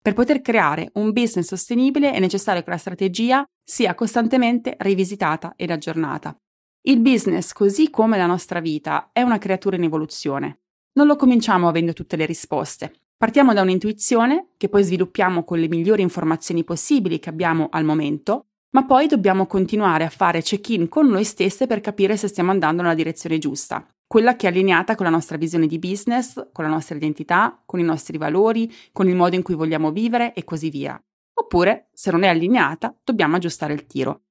Per 0.00 0.14
poter 0.14 0.40
creare 0.40 0.90
un 0.94 1.12
business 1.12 1.46
sostenibile 1.46 2.12
è 2.12 2.20
necessario 2.20 2.62
che 2.62 2.70
la 2.70 2.78
strategia 2.78 3.44
sia 3.62 3.94
costantemente 3.94 4.76
rivisitata 4.78 5.52
ed 5.56 5.70
aggiornata. 5.70 6.36
Il 6.82 7.00
business, 7.00 7.52
così 7.52 7.90
come 7.90 8.16
la 8.16 8.26
nostra 8.26 8.60
vita, 8.60 9.10
è 9.12 9.22
una 9.22 9.38
creatura 9.38 9.76
in 9.76 9.82
evoluzione. 9.82 10.60
Non 10.92 11.06
lo 11.06 11.16
cominciamo 11.16 11.68
avendo 11.68 11.92
tutte 11.92 12.16
le 12.16 12.24
risposte. 12.24 12.92
Partiamo 13.16 13.52
da 13.52 13.62
un'intuizione 13.62 14.52
che 14.56 14.68
poi 14.68 14.84
sviluppiamo 14.84 15.44
con 15.44 15.58
le 15.58 15.68
migliori 15.68 16.02
informazioni 16.02 16.64
possibili 16.64 17.18
che 17.18 17.28
abbiamo 17.28 17.68
al 17.70 17.84
momento, 17.84 18.46
ma 18.70 18.84
poi 18.86 19.08
dobbiamo 19.08 19.46
continuare 19.46 20.04
a 20.04 20.10
fare 20.10 20.40
check-in 20.40 20.88
con 20.88 21.08
noi 21.08 21.24
stesse 21.24 21.66
per 21.66 21.80
capire 21.80 22.16
se 22.16 22.28
stiamo 22.28 22.52
andando 22.52 22.82
nella 22.82 22.94
direzione 22.94 23.38
giusta 23.38 23.86
quella 24.08 24.36
che 24.36 24.46
è 24.46 24.50
allineata 24.50 24.94
con 24.94 25.04
la 25.04 25.12
nostra 25.12 25.36
visione 25.36 25.66
di 25.66 25.78
business, 25.78 26.48
con 26.50 26.64
la 26.64 26.70
nostra 26.70 26.96
identità, 26.96 27.62
con 27.66 27.78
i 27.78 27.84
nostri 27.84 28.16
valori, 28.16 28.72
con 28.90 29.06
il 29.06 29.14
modo 29.14 29.36
in 29.36 29.42
cui 29.42 29.54
vogliamo 29.54 29.92
vivere 29.92 30.32
e 30.32 30.44
così 30.44 30.70
via. 30.70 31.00
Oppure, 31.34 31.90
se 31.92 32.10
non 32.10 32.22
è 32.22 32.28
allineata, 32.28 32.96
dobbiamo 33.04 33.36
aggiustare 33.36 33.74
il 33.74 33.86
tiro. 33.86 34.22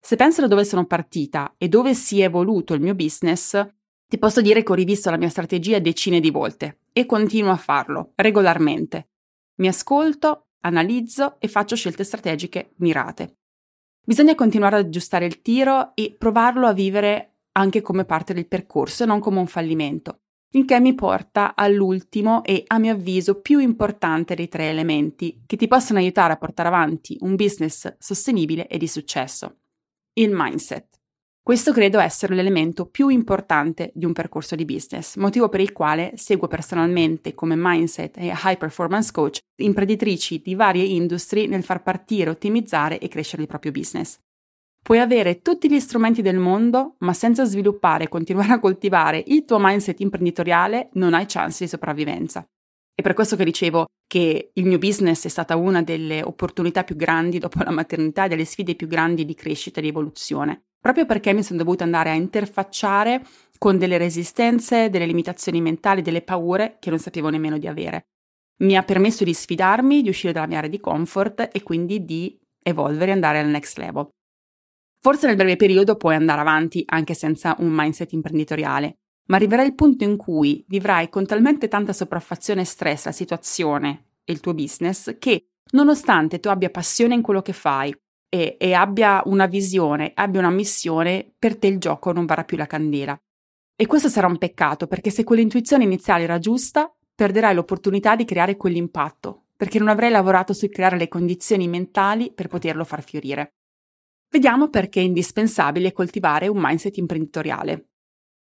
Se 0.00 0.16
penso 0.16 0.40
da 0.40 0.48
dove 0.48 0.64
sono 0.64 0.86
partita 0.86 1.54
e 1.58 1.68
dove 1.68 1.94
si 1.94 2.20
è 2.20 2.24
evoluto 2.24 2.72
il 2.72 2.80
mio 2.80 2.94
business, 2.94 3.64
ti 4.08 4.18
posso 4.18 4.40
dire 4.40 4.62
che 4.62 4.72
ho 4.72 4.74
rivisto 4.74 5.10
la 5.10 5.18
mia 5.18 5.28
strategia 5.28 5.78
decine 5.78 6.18
di 6.18 6.30
volte 6.30 6.80
e 6.92 7.04
continuo 7.04 7.52
a 7.52 7.56
farlo 7.56 8.12
regolarmente. 8.16 9.10
Mi 9.56 9.68
ascolto, 9.68 10.48
analizzo 10.60 11.36
e 11.38 11.48
faccio 11.48 11.76
scelte 11.76 12.02
strategiche 12.02 12.72
mirate. 12.76 13.36
Bisogna 14.04 14.34
continuare 14.34 14.76
ad 14.76 14.86
aggiustare 14.86 15.26
il 15.26 15.42
tiro 15.42 15.94
e 15.94 16.16
provarlo 16.18 16.66
a 16.66 16.72
vivere 16.72 17.31
anche 17.52 17.80
come 17.80 18.04
parte 18.04 18.34
del 18.34 18.48
percorso 18.48 19.02
e 19.02 19.06
non 19.06 19.20
come 19.20 19.38
un 19.38 19.46
fallimento, 19.46 20.20
il 20.54 20.64
che 20.64 20.80
mi 20.80 20.94
porta 20.94 21.54
all'ultimo 21.54 22.44
e 22.44 22.64
a 22.66 22.78
mio 22.78 22.92
avviso 22.92 23.40
più 23.40 23.58
importante 23.58 24.34
dei 24.34 24.48
tre 24.48 24.68
elementi 24.68 25.42
che 25.46 25.56
ti 25.56 25.66
possono 25.66 25.98
aiutare 25.98 26.34
a 26.34 26.36
portare 26.36 26.68
avanti 26.68 27.16
un 27.20 27.36
business 27.36 27.96
sostenibile 27.98 28.66
e 28.66 28.76
di 28.76 28.86
successo, 28.86 29.60
il 30.14 30.30
mindset. 30.32 31.00
Questo 31.44 31.72
credo 31.72 31.98
essere 31.98 32.36
l'elemento 32.36 32.86
più 32.86 33.08
importante 33.08 33.90
di 33.94 34.04
un 34.04 34.12
percorso 34.12 34.54
di 34.54 34.64
business, 34.64 35.16
motivo 35.16 35.48
per 35.48 35.60
il 35.60 35.72
quale 35.72 36.12
seguo 36.14 36.46
personalmente 36.46 37.34
come 37.34 37.56
mindset 37.56 38.16
e 38.16 38.26
high 38.26 38.56
performance 38.56 39.10
coach 39.10 39.40
imprenditrici 39.56 40.40
di 40.40 40.54
varie 40.54 40.84
industrie 40.84 41.48
nel 41.48 41.64
far 41.64 41.82
partire, 41.82 42.30
ottimizzare 42.30 42.98
e 42.98 43.08
crescere 43.08 43.42
il 43.42 43.48
proprio 43.48 43.72
business. 43.72 44.18
Puoi 44.84 44.98
avere 44.98 45.42
tutti 45.42 45.70
gli 45.70 45.78
strumenti 45.78 46.22
del 46.22 46.38
mondo, 46.38 46.96
ma 46.98 47.12
senza 47.12 47.44
sviluppare 47.44 48.04
e 48.04 48.08
continuare 48.08 48.54
a 48.54 48.58
coltivare 48.58 49.22
il 49.28 49.44
tuo 49.44 49.58
mindset 49.60 50.00
imprenditoriale 50.00 50.88
non 50.94 51.14
hai 51.14 51.24
chance 51.28 51.62
di 51.62 51.70
sopravvivenza. 51.70 52.44
È 52.92 53.00
per 53.00 53.14
questo 53.14 53.36
che 53.36 53.44
dicevo 53.44 53.86
che 54.08 54.50
il 54.52 54.66
mio 54.66 54.78
business 54.78 55.24
è 55.24 55.28
stata 55.28 55.54
una 55.54 55.82
delle 55.82 56.22
opportunità 56.24 56.82
più 56.82 56.96
grandi 56.96 57.38
dopo 57.38 57.62
la 57.62 57.70
maternità 57.70 58.26
delle 58.26 58.44
sfide 58.44 58.74
più 58.74 58.88
grandi 58.88 59.24
di 59.24 59.34
crescita 59.34 59.78
e 59.78 59.82
di 59.82 59.88
evoluzione, 59.88 60.64
proprio 60.80 61.06
perché 61.06 61.32
mi 61.32 61.44
sono 61.44 61.60
dovuta 61.60 61.84
andare 61.84 62.10
a 62.10 62.14
interfacciare 62.14 63.24
con 63.58 63.78
delle 63.78 63.98
resistenze, 63.98 64.90
delle 64.90 65.06
limitazioni 65.06 65.60
mentali, 65.60 66.02
delle 66.02 66.22
paure 66.22 66.78
che 66.80 66.90
non 66.90 66.98
sapevo 66.98 67.28
nemmeno 67.28 67.56
di 67.56 67.68
avere. 67.68 68.08
Mi 68.62 68.76
ha 68.76 68.82
permesso 68.82 69.22
di 69.22 69.32
sfidarmi, 69.32 70.02
di 70.02 70.08
uscire 70.08 70.32
dalla 70.32 70.48
mia 70.48 70.58
area 70.58 70.70
di 70.70 70.80
comfort 70.80 71.50
e 71.52 71.62
quindi 71.62 72.04
di 72.04 72.36
evolvere 72.60 73.12
e 73.12 73.14
andare 73.14 73.38
al 73.38 73.46
next 73.46 73.78
level. 73.78 74.08
Forse 75.04 75.26
nel 75.26 75.34
breve 75.34 75.56
periodo 75.56 75.96
puoi 75.96 76.14
andare 76.14 76.40
avanti 76.40 76.84
anche 76.86 77.14
senza 77.14 77.56
un 77.58 77.70
mindset 77.72 78.12
imprenditoriale, 78.12 78.98
ma 79.26 79.36
arriverà 79.36 79.64
il 79.64 79.74
punto 79.74 80.04
in 80.04 80.16
cui 80.16 80.64
vivrai 80.68 81.08
con 81.08 81.26
talmente 81.26 81.66
tanta 81.66 81.92
sopraffazione 81.92 82.60
e 82.60 82.64
stress 82.66 83.06
la 83.06 83.12
situazione 83.12 84.10
e 84.24 84.32
il 84.32 84.38
tuo 84.38 84.54
business 84.54 85.18
che, 85.18 85.48
nonostante 85.72 86.38
tu 86.38 86.50
abbia 86.50 86.70
passione 86.70 87.14
in 87.14 87.22
quello 87.22 87.42
che 87.42 87.52
fai 87.52 87.92
e, 88.28 88.56
e 88.56 88.74
abbia 88.74 89.22
una 89.24 89.46
visione, 89.46 90.12
abbia 90.14 90.38
una 90.38 90.50
missione, 90.50 91.34
per 91.36 91.58
te 91.58 91.66
il 91.66 91.78
gioco 91.78 92.12
non 92.12 92.24
varrà 92.24 92.44
più 92.44 92.56
la 92.56 92.66
candela. 92.66 93.20
E 93.74 93.86
questo 93.86 94.08
sarà 94.08 94.28
un 94.28 94.38
peccato 94.38 94.86
perché 94.86 95.10
se 95.10 95.24
quell'intuizione 95.24 95.82
iniziale 95.82 96.22
era 96.22 96.38
giusta, 96.38 96.88
perderai 97.12 97.56
l'opportunità 97.56 98.14
di 98.14 98.24
creare 98.24 98.56
quell'impatto, 98.56 99.46
perché 99.56 99.80
non 99.80 99.88
avrai 99.88 100.12
lavorato 100.12 100.52
su 100.52 100.68
creare 100.68 100.96
le 100.96 101.08
condizioni 101.08 101.66
mentali 101.66 102.32
per 102.32 102.46
poterlo 102.46 102.84
far 102.84 103.02
fiorire. 103.02 103.54
Vediamo 104.32 104.70
perché 104.70 105.00
è 105.00 105.04
indispensabile 105.04 105.92
coltivare 105.92 106.48
un 106.48 106.56
mindset 106.58 106.96
imprenditoriale. 106.96 107.90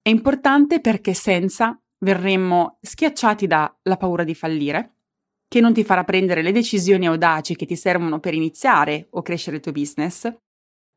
È 0.03 0.11
importante 0.11 0.83
perché 0.83 1.15
senza 1.15 1.81
verremmo 2.01 2.77
schiacciati 2.83 3.47
dalla 3.47 3.97
paura 3.99 4.23
di 4.23 4.35
fallire, 4.35 4.97
che 5.49 5.61
non 5.61 5.73
ti 5.73 5.83
farà 5.83 6.05
prendere 6.05 6.43
le 6.43 6.53
decisioni 6.53 7.07
audaci 7.07 7.57
che 7.57 7.65
ti 7.65 7.75
servono 7.75 8.21
per 8.21 8.35
iniziare 8.35 9.07
o 9.13 9.23
crescere 9.23 9.57
il 9.57 9.63
tuo 9.63 9.73
business. 9.73 10.31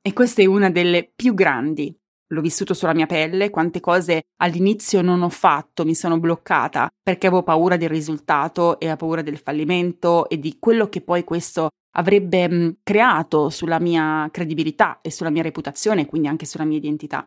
E 0.01 0.12
questa 0.12 0.41
è 0.41 0.46
una 0.46 0.70
delle 0.70 1.10
più 1.15 1.34
grandi. 1.34 1.98
L'ho 2.29 2.41
vissuto 2.41 2.74
sulla 2.74 2.94
mia 2.94 3.05
pelle, 3.05 3.51
quante 3.51 3.79
cose 3.79 4.24
all'inizio 4.41 5.01
non 5.01 5.22
ho 5.22 5.29
fatto, 5.29 5.86
mi 5.86 5.96
sono 5.96 6.20
bloccata 6.20 6.89
perché 7.01 7.27
avevo 7.27 7.44
paura 7.44 7.77
del 7.77 7.88
risultato 7.88 8.77
e 8.79 8.88
avevo 8.88 8.98
paura 8.98 9.22
del 9.22 9.38
fallimento 9.38 10.27
e 10.27 10.38
di 10.38 10.58
quello 10.60 10.89
che 10.89 11.00
poi 11.00 11.24
questo 11.24 11.70
avrebbe 11.98 12.48
mh, 12.48 12.78
creato 12.84 13.50
sulla 13.50 13.80
mia 13.80 14.28
credibilità 14.32 15.00
e 15.02 15.12
sulla 15.12 15.30
mia 15.30 15.44
reputazione 15.44 16.02
e 16.02 16.06
quindi 16.06 16.28
anche 16.28 16.46
sulla 16.46 16.66
mia 16.66 16.78
identità. 16.78 17.25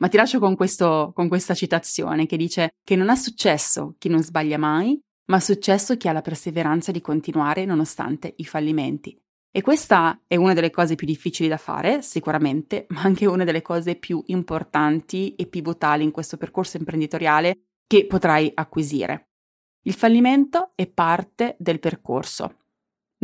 Ma 0.00 0.08
ti 0.08 0.16
lascio 0.16 0.38
con, 0.38 0.56
questo, 0.56 1.12
con 1.14 1.28
questa 1.28 1.54
citazione 1.54 2.26
che 2.26 2.36
dice 2.36 2.74
che 2.82 2.96
non 2.96 3.10
ha 3.10 3.16
successo 3.16 3.94
chi 3.98 4.08
non 4.08 4.22
sbaglia 4.22 4.58
mai, 4.58 5.00
ma 5.26 5.36
ha 5.36 5.40
successo 5.40 5.96
chi 5.96 6.08
ha 6.08 6.12
la 6.12 6.20
perseveranza 6.20 6.90
di 6.90 7.00
continuare 7.00 7.64
nonostante 7.64 8.34
i 8.36 8.44
fallimenti. 8.44 9.18
E 9.56 9.62
questa 9.62 10.20
è 10.26 10.34
una 10.34 10.52
delle 10.52 10.70
cose 10.70 10.96
più 10.96 11.06
difficili 11.06 11.48
da 11.48 11.56
fare, 11.56 12.02
sicuramente, 12.02 12.86
ma 12.88 13.02
anche 13.02 13.24
una 13.24 13.44
delle 13.44 13.62
cose 13.62 13.94
più 13.94 14.20
importanti 14.26 15.36
e 15.36 15.46
pivotali 15.46 16.02
in 16.02 16.10
questo 16.10 16.36
percorso 16.36 16.76
imprenditoriale 16.76 17.66
che 17.86 18.06
potrai 18.06 18.50
acquisire. 18.52 19.28
Il 19.82 19.94
fallimento 19.94 20.72
è 20.74 20.88
parte 20.88 21.54
del 21.60 21.78
percorso, 21.78 22.63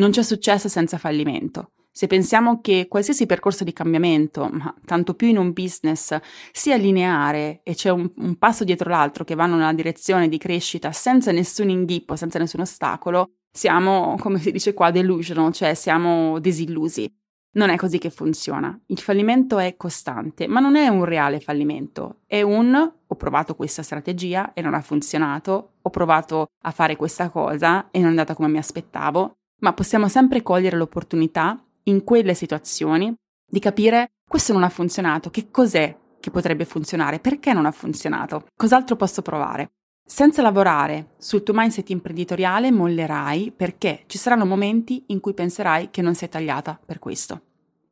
non 0.01 0.11
c'è 0.11 0.23
successo 0.23 0.69
senza 0.69 0.97
fallimento. 0.99 1.73
Se 1.93 2.07
pensiamo 2.07 2.61
che 2.61 2.87
qualsiasi 2.89 3.27
percorso 3.27 3.65
di 3.65 3.73
cambiamento, 3.73 4.49
ma 4.51 4.75
tanto 4.87 5.15
più 5.15 5.29
in 5.29 5.37
un 5.37 5.53
business, 5.53 6.17
sia 6.51 6.77
lineare 6.77 7.61
e 7.63 7.75
c'è 7.75 7.91
un, 7.91 8.11
un 8.17 8.37
passo 8.37 8.65
dietro 8.65 8.89
l'altro 8.89 9.25
che 9.25 9.35
vanno 9.35 9.57
nella 9.57 9.75
direzione 9.75 10.29
di 10.29 10.39
crescita 10.39 10.93
senza 10.93 11.33
nessun 11.33 11.69
inghippo, 11.69 12.17
senza 12.17 12.39
nessun 12.39 12.61
ostacolo, 12.61 13.33
siamo, 13.53 14.17
come 14.19 14.39
si 14.39 14.51
dice 14.53 14.73
qua, 14.73 14.91
delusional, 14.91 15.53
cioè 15.53 15.75
siamo 15.75 16.39
disillusi. 16.39 17.13
Non 17.53 17.69
è 17.69 17.77
così 17.77 17.99
che 17.99 18.11
funziona. 18.11 18.81
Il 18.87 19.01
fallimento 19.01 19.59
è 19.59 19.75
costante, 19.77 20.47
ma 20.47 20.61
non 20.61 20.77
è 20.77 20.87
un 20.87 21.05
reale 21.05 21.41
fallimento. 21.41 22.21
È 22.25 22.41
un 22.41 22.93
ho 23.13 23.17
provato 23.17 23.57
questa 23.57 23.83
strategia 23.83 24.53
e 24.55 24.63
non 24.63 24.73
ha 24.73 24.81
funzionato, 24.81 25.73
ho 25.83 25.91
provato 25.91 26.47
a 26.63 26.71
fare 26.71 26.95
questa 26.95 27.29
cosa 27.29 27.91
e 27.91 27.99
non 27.99 28.07
è 28.07 28.11
andata 28.11 28.35
come 28.35 28.47
mi 28.47 28.59
aspettavo, 28.59 29.40
ma 29.61 29.73
possiamo 29.73 30.09
sempre 30.09 30.43
cogliere 30.43 30.77
l'opportunità 30.77 31.63
in 31.85 32.05
quelle 32.05 32.35
situazioni 32.35 33.15
di 33.47 33.59
capire 33.59 34.13
questo 34.29 34.53
non 34.53 34.63
ha 34.63 34.69
funzionato, 34.69 35.31
che 35.31 35.51
cos'è 35.51 35.97
che 36.21 36.31
potrebbe 36.31 36.65
funzionare, 36.65 37.19
perché 37.19 37.53
non 37.53 37.67
ha 37.67 37.73
funzionato, 37.73 38.47
cos'altro 38.55 38.95
posso 38.95 39.23
provare. 39.23 39.73
Senza 40.05 40.43
lavorare 40.43 41.15
sul 41.19 41.43
tuo 41.43 41.55
mindset 41.57 41.91
imprenditoriale 41.91 42.71
mollerai 42.71 43.53
perché 43.57 44.05
ci 44.07 44.19
saranno 44.19 44.45
momenti 44.45 45.05
in 45.09 45.21
cui 45.21 45.35
penserai 45.35 45.91
che 45.91 46.03
non 46.03 46.15
sei 46.15 46.29
tagliata 46.29 46.79
per 46.85 46.99
questo. 46.99 47.43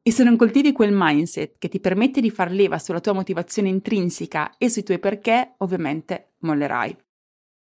E 0.02 0.10
se 0.10 0.24
non 0.24 0.36
coltivi 0.36 0.72
quel 0.72 0.90
mindset 0.92 1.56
che 1.58 1.68
ti 1.68 1.80
permette 1.80 2.20
di 2.20 2.30
far 2.30 2.50
leva 2.50 2.78
sulla 2.78 3.00
tua 3.00 3.12
motivazione 3.12 3.68
intrinseca 3.68 4.56
e 4.58 4.68
sui 4.68 4.82
tuoi 4.82 4.98
perché, 4.98 5.54
ovviamente 5.58 6.34
mollerai. 6.38 6.96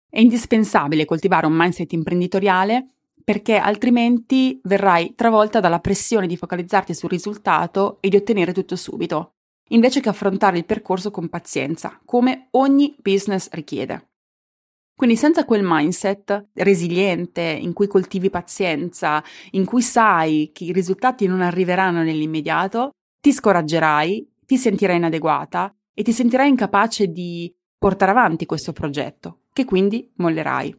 È 0.09 0.21
indispensabile 0.21 1.05
coltivare 1.05 1.47
un 1.47 1.55
mindset 1.55 1.93
imprenditoriale 1.93 2.87
perché 3.25 3.57
altrimenti 3.57 4.61
verrai 4.65 5.15
travolta 5.15 5.61
dalla 5.61 5.81
pressione 5.81 6.27
di 6.27 6.37
focalizzarti 6.37 6.95
sul 6.95 7.11
risultato 7.11 7.99
e 8.01 8.09
di 8.09 8.17
ottenere 8.17 8.53
tutto 8.53 8.77
subito, 8.77 9.35
invece 9.69 10.01
che 10.01 10.09
affrontare 10.09 10.59
il 10.59 10.65
percorso 10.65 11.11
con 11.11 11.29
pazienza, 11.29 12.01
come 12.05 12.49
ogni 12.53 12.95
business 13.01 13.49
richiede. 13.51 14.11
Quindi 14.95 15.17
senza 15.17 15.45
quel 15.45 15.63
mindset 15.65 16.51
resiliente 16.55 17.41
in 17.41 17.73
cui 17.73 17.87
coltivi 17.87 18.31
pazienza, 18.31 19.23
in 19.53 19.65
cui 19.65 19.83
sai 19.83 20.51
che 20.53 20.65
i 20.65 20.73
risultati 20.73 21.27
non 21.27 21.41
arriveranno 21.41 22.03
nell'immediato, 22.03 22.91
ti 23.21 23.33
scoraggerai, 23.33 24.31
ti 24.45 24.53
ti 24.53 24.59
sentirai 24.59 24.97
inadeguata 24.97 25.75
e 25.95 26.03
ti 26.03 26.13
sentirai 26.13 26.47
incapace 26.51 27.07
di 27.07 27.51
portare 27.79 28.11
avanti 28.11 28.45
questo 28.45 28.73
progetto, 28.73 29.45
che 29.51 29.65
quindi 29.65 30.13
mollerai. 30.17 30.79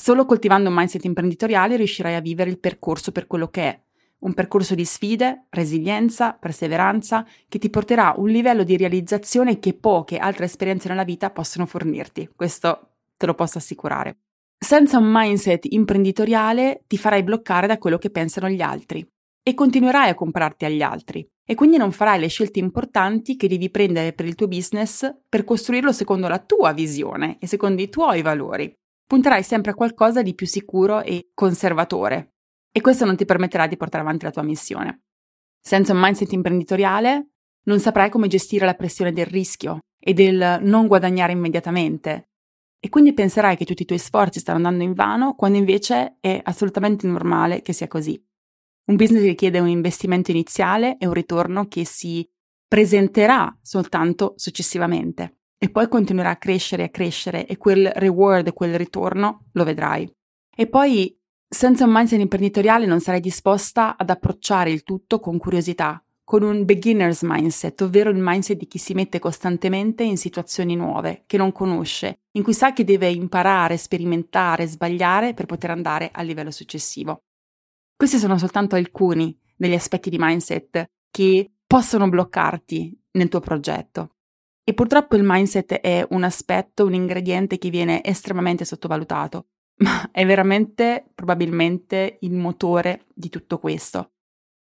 Solo 0.00 0.26
coltivando 0.26 0.68
un 0.68 0.76
mindset 0.76 1.04
imprenditoriale 1.04 1.76
riuscirai 1.76 2.14
a 2.14 2.20
vivere 2.20 2.50
il 2.50 2.60
percorso 2.60 3.10
per 3.10 3.26
quello 3.26 3.48
che 3.48 3.62
è, 3.62 3.82
un 4.20 4.32
percorso 4.32 4.76
di 4.76 4.84
sfide, 4.84 5.46
resilienza, 5.50 6.34
perseveranza, 6.34 7.26
che 7.48 7.58
ti 7.58 7.68
porterà 7.68 8.14
a 8.14 8.20
un 8.20 8.28
livello 8.28 8.62
di 8.62 8.76
realizzazione 8.76 9.58
che 9.58 9.74
poche 9.74 10.18
altre 10.18 10.44
esperienze 10.44 10.88
nella 10.88 11.02
vita 11.02 11.30
possono 11.30 11.66
fornirti. 11.66 12.30
Questo 12.34 12.90
te 13.16 13.26
lo 13.26 13.34
posso 13.34 13.58
assicurare. 13.58 14.18
Senza 14.56 14.98
un 14.98 15.10
mindset 15.10 15.66
imprenditoriale 15.68 16.84
ti 16.86 16.96
farai 16.96 17.24
bloccare 17.24 17.66
da 17.66 17.78
quello 17.78 17.98
che 17.98 18.10
pensano 18.10 18.48
gli 18.48 18.62
altri 18.62 19.06
e 19.42 19.54
continuerai 19.54 20.10
a 20.10 20.14
compararti 20.14 20.64
agli 20.64 20.82
altri 20.82 21.28
e 21.44 21.54
quindi 21.54 21.76
non 21.76 21.90
farai 21.90 22.20
le 22.20 22.28
scelte 22.28 22.60
importanti 22.60 23.36
che 23.36 23.48
devi 23.48 23.68
prendere 23.68 24.12
per 24.12 24.26
il 24.26 24.36
tuo 24.36 24.46
business 24.46 25.12
per 25.28 25.42
costruirlo 25.42 25.92
secondo 25.92 26.28
la 26.28 26.38
tua 26.38 26.72
visione 26.72 27.38
e 27.40 27.48
secondo 27.48 27.82
i 27.82 27.88
tuoi 27.88 28.22
valori. 28.22 28.72
Punterai 29.08 29.42
sempre 29.42 29.70
a 29.70 29.74
qualcosa 29.74 30.20
di 30.20 30.34
più 30.34 30.46
sicuro 30.46 31.02
e 31.02 31.30
conservatore 31.32 32.34
e 32.70 32.82
questo 32.82 33.06
non 33.06 33.16
ti 33.16 33.24
permetterà 33.24 33.66
di 33.66 33.78
portare 33.78 34.02
avanti 34.04 34.26
la 34.26 34.30
tua 34.30 34.42
missione. 34.42 35.04
Senza 35.58 35.94
un 35.94 35.98
mindset 35.98 36.30
imprenditoriale 36.32 37.30
non 37.62 37.80
saprai 37.80 38.10
come 38.10 38.28
gestire 38.28 38.66
la 38.66 38.74
pressione 38.74 39.10
del 39.14 39.24
rischio 39.24 39.78
e 39.98 40.12
del 40.12 40.58
non 40.60 40.86
guadagnare 40.86 41.32
immediatamente 41.32 42.28
e 42.78 42.90
quindi 42.90 43.14
penserai 43.14 43.56
che 43.56 43.64
tutti 43.64 43.80
i 43.80 43.86
tuoi 43.86 43.98
sforzi 43.98 44.40
stanno 44.40 44.58
andando 44.58 44.84
in 44.84 44.92
vano, 44.92 45.34
quando 45.34 45.56
invece 45.56 46.18
è 46.20 46.38
assolutamente 46.44 47.06
normale 47.06 47.62
che 47.62 47.72
sia 47.72 47.88
così. 47.88 48.22
Un 48.88 48.96
business 48.96 49.22
richiede 49.22 49.58
un 49.58 49.68
investimento 49.68 50.32
iniziale 50.32 50.98
e 50.98 51.06
un 51.06 51.14
ritorno 51.14 51.66
che 51.66 51.86
si 51.86 52.30
presenterà 52.68 53.58
soltanto 53.62 54.34
successivamente 54.36 55.37
e 55.58 55.70
poi 55.70 55.88
continuerà 55.88 56.30
a 56.30 56.36
crescere 56.36 56.82
e 56.82 56.86
a 56.86 56.90
crescere 56.90 57.46
e 57.46 57.56
quel 57.56 57.90
reward, 57.94 58.52
quel 58.52 58.76
ritorno 58.76 59.46
lo 59.52 59.64
vedrai. 59.64 60.10
E 60.56 60.66
poi 60.68 61.18
senza 61.48 61.84
un 61.84 61.92
mindset 61.92 62.20
imprenditoriale 62.20 62.86
non 62.86 63.00
sarai 63.00 63.20
disposta 63.20 63.96
ad 63.96 64.10
approcciare 64.10 64.70
il 64.70 64.82
tutto 64.82 65.18
con 65.18 65.38
curiosità, 65.38 66.02
con 66.22 66.42
un 66.42 66.66
beginner's 66.66 67.22
mindset, 67.22 67.80
ovvero 67.80 68.10
il 68.10 68.18
mindset 68.20 68.58
di 68.58 68.66
chi 68.66 68.76
si 68.76 68.92
mette 68.92 69.18
costantemente 69.18 70.02
in 70.02 70.18
situazioni 70.18 70.76
nuove, 70.76 71.24
che 71.26 71.38
non 71.38 71.52
conosce, 71.52 72.20
in 72.32 72.42
cui 72.42 72.52
sa 72.52 72.74
che 72.74 72.84
deve 72.84 73.08
imparare, 73.08 73.78
sperimentare, 73.78 74.66
sbagliare 74.66 75.32
per 75.32 75.46
poter 75.46 75.70
andare 75.70 76.10
al 76.12 76.26
livello 76.26 76.50
successivo. 76.50 77.22
Questi 77.96 78.18
sono 78.18 78.36
soltanto 78.36 78.76
alcuni 78.76 79.36
degli 79.56 79.72
aspetti 79.72 80.10
di 80.10 80.18
mindset 80.20 80.90
che 81.10 81.50
possono 81.66 82.08
bloccarti 82.10 83.04
nel 83.12 83.28
tuo 83.28 83.40
progetto. 83.40 84.17
E 84.68 84.74
purtroppo 84.74 85.16
il 85.16 85.22
mindset 85.24 85.80
è 85.80 86.06
un 86.10 86.24
aspetto, 86.24 86.84
un 86.84 86.92
ingrediente 86.92 87.56
che 87.56 87.70
viene 87.70 88.04
estremamente 88.04 88.66
sottovalutato, 88.66 89.46
ma 89.80 90.10
è 90.12 90.26
veramente 90.26 91.06
probabilmente 91.14 92.18
il 92.20 92.34
motore 92.34 93.06
di 93.14 93.30
tutto 93.30 93.58
questo. 93.58 94.10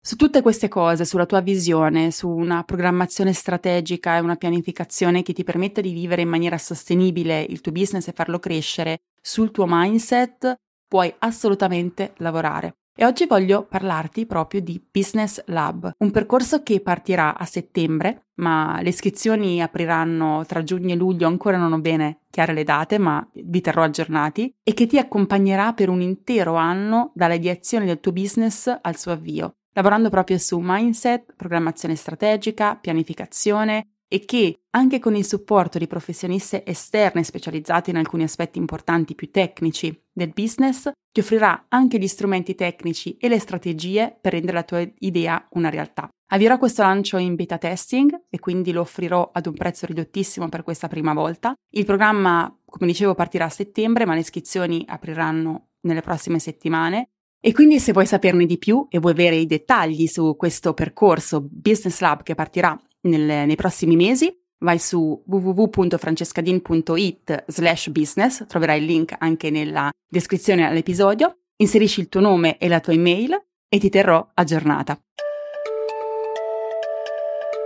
Su 0.03 0.15
tutte 0.15 0.41
queste 0.41 0.69
cose, 0.69 1.05
sulla 1.05 1.27
tua 1.27 1.41
visione, 1.41 2.09
su 2.09 2.27
una 2.27 2.63
programmazione 2.63 3.31
strategica 3.31 4.17
e 4.17 4.21
una 4.21 4.37
pianificazione 4.37 5.21
che 5.21 5.33
ti 5.33 5.43
permetta 5.43 5.81
di 5.81 5.93
vivere 5.93 6.23
in 6.23 6.29
maniera 6.29 6.57
sostenibile 6.57 7.45
il 7.47 7.61
tuo 7.61 7.71
business 7.71 8.07
e 8.07 8.13
farlo 8.13 8.39
crescere, 8.39 9.01
sul 9.21 9.51
tuo 9.51 9.65
mindset 9.67 10.55
puoi 10.87 11.13
assolutamente 11.19 12.15
lavorare. 12.17 12.77
E 12.93 13.05
oggi 13.05 13.25
voglio 13.25 13.65
parlarti 13.65 14.25
proprio 14.25 14.61
di 14.61 14.83
Business 14.91 15.41
Lab, 15.45 15.91
un 15.97 16.11
percorso 16.11 16.61
che 16.61 16.81
partirà 16.81 17.37
a 17.37 17.45
settembre, 17.45 18.27
ma 18.35 18.79
le 18.81 18.89
iscrizioni 18.89 19.61
apriranno 19.61 20.43
tra 20.45 20.61
giugno 20.61 20.93
e 20.93 20.97
luglio, 20.97 21.27
ancora 21.27 21.57
non 21.57 21.73
ho 21.73 21.79
bene 21.79 22.21
chiare 22.29 22.53
le 22.53 22.63
date, 22.63 22.97
ma 22.97 23.25
vi 23.33 23.61
terrò 23.61 23.83
aggiornati, 23.83 24.53
e 24.61 24.73
che 24.73 24.87
ti 24.87 24.97
accompagnerà 24.97 25.73
per 25.73 25.89
un 25.89 26.01
intero 26.01 26.55
anno 26.55 27.11
dalla 27.15 27.37
direzione 27.37 27.85
del 27.85 27.99
tuo 27.99 28.11
business 28.11 28.71
al 28.81 28.97
suo 28.97 29.13
avvio 29.13 29.55
lavorando 29.73 30.09
proprio 30.09 30.37
su 30.37 30.59
mindset, 30.61 31.33
programmazione 31.35 31.95
strategica, 31.95 32.75
pianificazione 32.75 33.87
e 34.13 34.25
che, 34.25 34.63
anche 34.71 34.99
con 34.99 35.15
il 35.15 35.23
supporto 35.23 35.77
di 35.77 35.87
professioniste 35.87 36.65
esterne 36.65 37.23
specializzate 37.23 37.91
in 37.91 37.95
alcuni 37.95 38.23
aspetti 38.23 38.57
importanti 38.57 39.15
più 39.15 39.31
tecnici 39.31 39.97
del 40.11 40.33
business, 40.35 40.91
ti 41.13 41.21
offrirà 41.21 41.67
anche 41.69 41.97
gli 41.97 42.07
strumenti 42.07 42.53
tecnici 42.53 43.15
e 43.15 43.29
le 43.29 43.39
strategie 43.39 44.13
per 44.19 44.33
rendere 44.33 44.57
la 44.57 44.63
tua 44.63 44.85
idea 44.99 45.47
una 45.51 45.69
realtà. 45.69 46.09
Avvierò 46.33 46.57
questo 46.57 46.81
lancio 46.81 47.15
in 47.15 47.35
beta 47.35 47.57
testing 47.57 48.25
e 48.29 48.37
quindi 48.39 48.73
lo 48.73 48.81
offrirò 48.81 49.29
ad 49.31 49.45
un 49.45 49.53
prezzo 49.53 49.85
ridottissimo 49.85 50.49
per 50.49 50.63
questa 50.63 50.89
prima 50.89 51.13
volta. 51.13 51.53
Il 51.69 51.85
programma, 51.85 52.53
come 52.65 52.87
dicevo, 52.87 53.15
partirà 53.15 53.45
a 53.45 53.49
settembre, 53.49 54.05
ma 54.05 54.13
le 54.13 54.19
iscrizioni 54.19 54.83
apriranno 54.87 55.69
nelle 55.83 56.01
prossime 56.01 56.39
settimane 56.39 57.11
e 57.39 57.53
quindi 57.53 57.79
se 57.79 57.93
vuoi 57.93 58.05
saperne 58.05 58.45
di 58.45 58.57
più 58.57 58.87
e 58.89 58.99
vuoi 58.99 59.13
avere 59.13 59.37
i 59.37 59.45
dettagli 59.45 60.05
su 60.07 60.35
questo 60.35 60.73
percorso 60.73 61.47
Business 61.49 62.01
Lab 62.01 62.23
che 62.23 62.35
partirà 62.35 62.77
nel, 63.01 63.45
nei 63.45 63.55
prossimi 63.55 63.95
mesi, 63.95 64.35
vai 64.59 64.79
su 64.79 65.21
www.francescadin.it 65.25 67.45
slash 67.47 67.89
business, 67.89 68.45
troverai 68.47 68.79
il 68.79 68.85
link 68.85 69.15
anche 69.17 69.49
nella 69.49 69.89
descrizione 70.07 70.65
all'episodio, 70.65 71.37
inserisci 71.57 72.01
il 72.01 72.09
tuo 72.09 72.21
nome 72.21 72.57
e 72.57 72.67
la 72.67 72.79
tua 72.79 72.93
email 72.93 73.41
e 73.67 73.79
ti 73.79 73.89
terrò 73.89 74.29
aggiornata. 74.33 74.99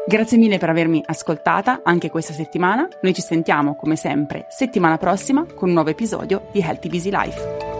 Grazie 0.08 0.38
mille 0.38 0.60
per 0.60 0.69
avermi 0.69 1.02
ascoltata 1.04 1.82
anche 1.84 2.12
questa 2.12 2.32
settimana. 2.32 2.88
Noi 3.02 3.13
ci 3.13 3.21
sentiamo 3.21 3.76
come 3.76 3.95
sempre 3.95 4.45
settimana 4.50 4.98
prossima 4.98 5.45
con 5.45 5.69
un 5.69 5.74
nuovo 5.74 5.89
episodio 5.89 6.48
di 6.52 6.60
Healthy 6.60 6.89
Busy 6.89 7.10
Life. 7.10 7.75